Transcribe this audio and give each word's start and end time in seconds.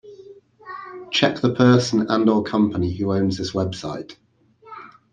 Check 1.11 1.41
the 1.41 1.53
person 1.53 2.07
and/or 2.09 2.41
company 2.41 2.91
who 2.91 3.13
owns 3.13 3.37
this 3.37 3.51
website. 3.51 4.15